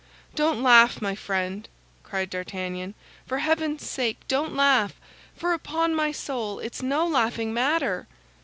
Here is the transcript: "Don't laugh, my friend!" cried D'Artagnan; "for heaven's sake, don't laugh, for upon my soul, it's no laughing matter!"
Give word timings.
"Don't 0.33 0.63
laugh, 0.63 0.99
my 0.99 1.13
friend!" 1.13 1.69
cried 2.01 2.31
D'Artagnan; 2.31 2.95
"for 3.27 3.37
heaven's 3.37 3.87
sake, 3.87 4.17
don't 4.27 4.55
laugh, 4.55 4.99
for 5.35 5.53
upon 5.53 5.93
my 5.93 6.11
soul, 6.11 6.57
it's 6.57 6.81
no 6.81 7.05
laughing 7.07 7.53
matter!" 7.53 8.07